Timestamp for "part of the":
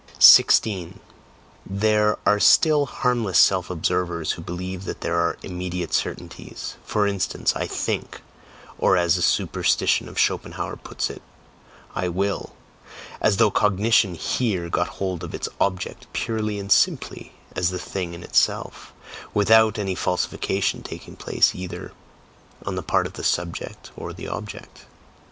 22.81-23.23